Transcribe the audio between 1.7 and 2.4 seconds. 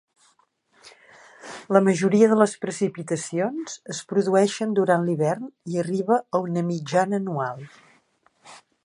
La majoria de